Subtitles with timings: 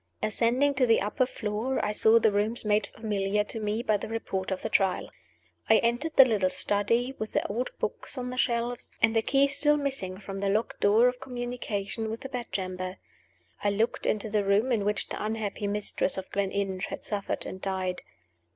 [0.23, 4.07] Ascending to the upper floor, I saw the rooms made familiar to me by the
[4.09, 5.11] Report of the Trial.
[5.69, 9.45] I entered the little study, with the old books on the shelves, and the key
[9.45, 12.97] still missing from the locked door of communication with the bedchamber.
[13.63, 17.61] I looked into the room in which the unhappy mistress of Gleninch had suffered and
[17.61, 18.01] died.